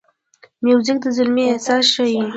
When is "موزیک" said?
0.63-0.97